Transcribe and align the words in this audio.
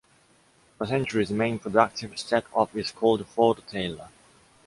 The 0.79 0.87
century’s 0.87 1.29
main 1.29 1.59
productive 1.59 2.17
setup 2.17 2.75
is 2.75 2.89
called 2.89 3.23
Ford-Taylor. 3.27 4.09